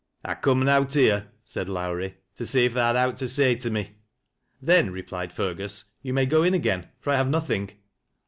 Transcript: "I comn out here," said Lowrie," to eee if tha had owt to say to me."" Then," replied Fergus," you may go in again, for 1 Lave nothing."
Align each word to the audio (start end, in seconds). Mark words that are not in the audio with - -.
"I 0.25 0.33
comn 0.33 0.67
out 0.67 0.95
here," 0.95 1.27
said 1.45 1.69
Lowrie," 1.69 2.15
to 2.37 2.43
eee 2.59 2.65
if 2.65 2.73
tha 2.73 2.81
had 2.85 2.95
owt 2.95 3.17
to 3.17 3.27
say 3.27 3.53
to 3.53 3.69
me."" 3.69 3.97
Then," 4.59 4.89
replied 4.89 5.31
Fergus," 5.31 5.91
you 6.01 6.11
may 6.11 6.25
go 6.25 6.41
in 6.41 6.55
again, 6.55 6.87
for 6.99 7.11
1 7.13 7.19
Lave 7.19 7.27
nothing." 7.27 7.71